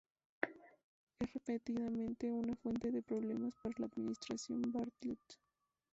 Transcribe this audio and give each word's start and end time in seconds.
Es 1.19 1.31
repetidamente 1.31 2.31
una 2.31 2.55
fuente 2.55 2.89
de 2.89 3.03
problemas 3.03 3.53
para 3.61 3.75
la 3.77 3.85
administración 3.85 4.63
Bartlet. 4.71 5.19